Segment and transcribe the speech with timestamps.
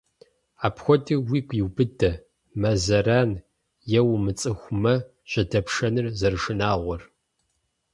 [0.65, 2.11] Апхуэдэуи уигу иубыдэ,
[2.59, 3.31] мэ зэран
[3.99, 4.93] е умыцӀыху мэ
[5.29, 7.01] жьэдэпшэныр зэрышынагъуэр.